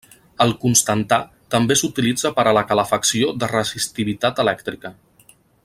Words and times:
El 0.43 0.53
constantà 0.61 1.19
també 1.55 1.77
s'utilitza 1.81 2.31
per 2.39 2.47
a 2.47 2.53
la 2.59 2.65
calefacció 2.71 3.29
de 3.45 3.51
resistivitat 3.53 4.43
elèctrica. 4.47 4.97